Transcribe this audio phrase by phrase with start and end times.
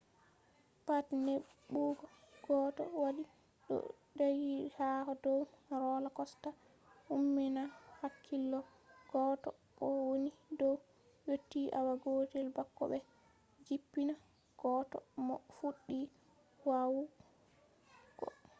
[0.85, 2.05] pat neɓugo
[2.43, 3.23] goɗɗo waɗi
[3.67, 3.75] ɗo
[4.17, 4.87] ɗaggi ha
[5.23, 5.41] dow
[5.79, 6.49] rola kosta
[7.13, 8.59] umminan hakkilo
[9.11, 10.29] goɗɗo mo woni
[10.59, 10.75] dow
[11.27, 12.97] yotti awa gotel bako ɓe
[13.65, 14.13] jippina
[14.61, 15.97] goɗɗo mo fuɗɗi
[16.67, 18.27] wa’ugo